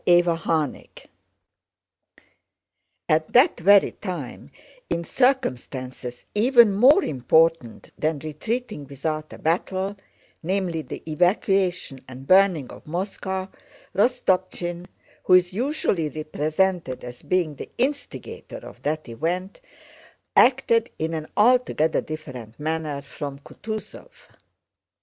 [0.07, 0.33] CHAPTER
[0.67, 0.89] V
[3.07, 4.49] At that very time,
[4.89, 9.95] in circumstances even more important than retreating without a battle,
[10.41, 13.49] namely the evacuation and burning of Moscow,
[13.93, 14.87] Rostopchín,
[15.25, 19.61] who is usually represented as being the instigator of that event,
[20.35, 24.09] acted in an altogether different manner from Kutúzov.